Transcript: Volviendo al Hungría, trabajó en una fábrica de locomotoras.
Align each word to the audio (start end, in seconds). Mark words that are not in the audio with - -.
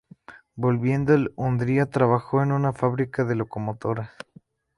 Volviendo 0.55 1.13
al 1.13 1.31
Hungría, 1.35 1.85
trabajó 1.85 2.41
en 2.41 2.51
una 2.53 2.73
fábrica 2.73 3.23
de 3.23 3.35
locomotoras. 3.35 4.09